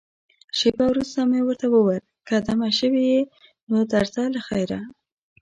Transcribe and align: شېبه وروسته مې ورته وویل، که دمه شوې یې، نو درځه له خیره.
شېبه 0.57 0.85
وروسته 0.89 1.19
مې 1.29 1.39
ورته 1.43 1.67
وویل، 1.69 2.03
که 2.27 2.35
دمه 2.47 2.69
شوې 2.79 3.03
یې، 3.11 3.21
نو 3.69 3.77
درځه 3.93 4.23
له 4.35 4.41
خیره. 4.47 4.79